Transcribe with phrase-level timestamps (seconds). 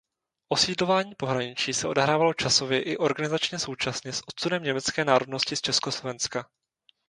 [0.47, 6.45] Osídlování pohraničí se odehrávalo časově i organizačně současně s odsunem německé národnosti z Československa.